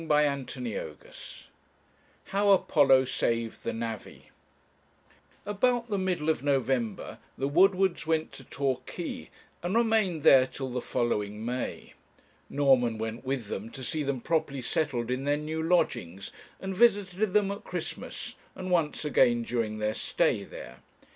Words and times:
CHAPTER 0.09 0.59
XXXI 0.61 1.43
HOW 2.29 2.53
APOLLO 2.53 3.05
SAVED 3.05 3.63
THE 3.63 3.71
NAVVY 3.71 4.31
About 5.45 5.91
the 5.91 5.99
middle 5.99 6.27
of 6.27 6.41
November, 6.41 7.19
the 7.37 7.47
Woodwards 7.47 8.07
went 8.07 8.31
to 8.31 8.43
Torquay, 8.43 9.29
and 9.61 9.75
remained 9.75 10.23
there 10.23 10.47
till 10.47 10.71
the 10.71 10.81
following 10.81 11.45
May. 11.45 11.93
Norman 12.49 12.97
went 12.97 13.23
with 13.23 13.45
them 13.45 13.69
to 13.69 13.83
see 13.83 14.01
them 14.01 14.21
properly 14.21 14.63
settled 14.63 15.11
in 15.11 15.23
their 15.25 15.37
new 15.37 15.61
lodgings, 15.61 16.31
and 16.59 16.75
visited 16.75 17.33
them 17.33 17.51
at 17.51 17.63
Christmas, 17.63 18.33
and 18.55 18.71
once 18.71 19.05
again 19.05 19.43
during 19.43 19.77
their 19.77 19.93
stay 19.93 20.43
there. 20.43 20.79